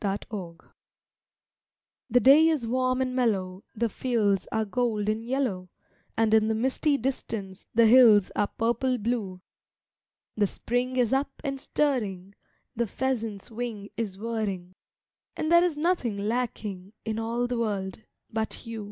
[0.03, 0.57] TO——
[2.09, 5.69] The day is warm and mellow, The fields are gold and yellow,
[6.17, 9.41] And in the misty distance The hills are purple blue.
[10.35, 12.33] The Spring is up and stirring,
[12.75, 14.73] The pheasant's wing is whirring,
[15.37, 18.01] And there is nothing lacking In all the world,
[18.33, 18.79] but you.